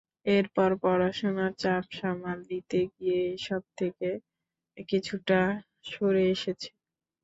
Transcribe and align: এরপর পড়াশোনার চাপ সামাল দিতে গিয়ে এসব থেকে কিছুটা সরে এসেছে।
এরপর 0.31 0.69
পড়াশোনার 0.83 1.53
চাপ 1.61 1.85
সামাল 1.97 2.37
দিতে 2.51 2.79
গিয়ে 2.93 3.19
এসব 3.35 3.61
থেকে 3.79 4.09
কিছুটা 4.89 5.39
সরে 5.89 6.23
এসেছে। 6.35 6.69